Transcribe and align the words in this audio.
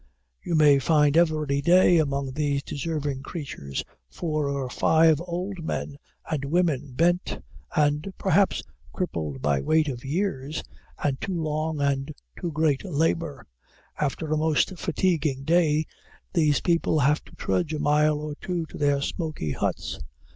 you 0.41 0.55
may 0.55 0.79
find 0.79 1.15
every 1.15 1.61
day 1.61 1.99
among 1.99 2.31
these 2.31 2.63
deserving 2.63 3.21
creatures, 3.21 3.83
four 4.09 4.47
or 4.49 4.67
five 4.67 5.21
old 5.27 5.63
men 5.63 5.95
and 6.31 6.43
women, 6.43 6.91
bent 6.93 7.39
and 7.75 8.11
perhaps 8.17 8.63
crippled 8.93 9.43
by 9.43 9.61
weight 9.61 9.87
of 9.87 10.03
years, 10.03 10.63
and 11.03 11.21
too 11.21 11.39
long 11.39 11.79
and 11.79 12.15
too 12.35 12.51
great 12.51 12.83
labor. 12.83 13.45
After 13.99 14.31
a 14.33 14.37
most 14.37 14.75
fatiguing 14.79 15.43
day, 15.43 15.85
these 16.33 16.61
people 16.61 16.97
have 17.01 17.23
to 17.25 17.35
trudge 17.35 17.71
a 17.71 17.77
mile 17.77 18.17
or 18.17 18.33
two 18.41 18.65
to 18.65 18.79
their 18.79 19.03
smoky 19.03 19.51
huts. 19.51 19.99